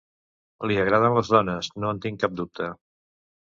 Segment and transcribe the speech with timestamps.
[0.71, 2.75] Li agraden les dones, no en tinc cap dubte.